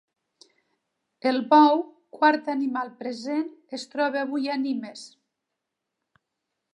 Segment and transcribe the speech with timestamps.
[1.31, 1.83] El bou,
[2.17, 3.45] quart animal present,
[3.79, 5.05] es troba avui a Nimes.